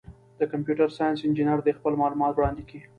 [0.39, 2.79] د کمپیوټر ساینس انجینر دي خپل معلومات وړاندي کي.